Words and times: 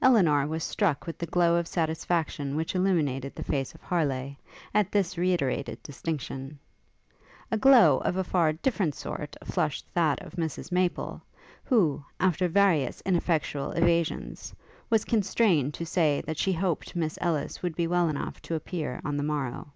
Elinor 0.00 0.46
was 0.46 0.62
struck 0.62 1.04
with 1.04 1.18
the 1.18 1.26
glow 1.26 1.56
of 1.56 1.66
satisfaction 1.66 2.54
which 2.54 2.76
illumined 2.76 3.24
the 3.34 3.42
face 3.42 3.74
of 3.74 3.80
Harleigh, 3.82 4.36
at 4.72 4.92
this 4.92 5.18
reiterated 5.18 5.82
distinction. 5.82 6.60
A 7.50 7.58
glow 7.58 7.98
of 8.02 8.16
a 8.16 8.22
far 8.22 8.52
different 8.52 8.94
sort 8.94 9.36
flushed 9.42 9.84
that 9.94 10.22
of 10.22 10.34
Mrs 10.36 10.70
Maple, 10.70 11.20
who, 11.64 12.04
after 12.20 12.46
various 12.46 13.00
ineffectual 13.04 13.72
evasions, 13.72 14.54
was 14.90 15.04
constrained 15.04 15.74
to 15.74 15.84
say 15.84 16.20
that 16.24 16.38
she 16.38 16.52
hoped 16.52 16.94
Miss 16.94 17.18
Ellis 17.20 17.60
would 17.60 17.74
be 17.74 17.88
well 17.88 18.08
enough 18.08 18.40
to 18.42 18.54
appear 18.54 19.00
on 19.04 19.16
the 19.16 19.24
morrow. 19.24 19.72